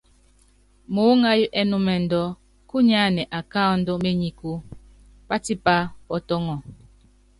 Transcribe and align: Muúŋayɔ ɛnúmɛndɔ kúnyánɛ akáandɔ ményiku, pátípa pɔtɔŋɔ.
Muúŋayɔ 0.93 1.43
ɛnúmɛndɔ 1.59 2.21
kúnyánɛ 2.69 3.23
akáandɔ 3.37 3.93
ményiku, 4.03 4.51
pátípa 5.27 5.75
pɔtɔŋɔ. 6.07 6.55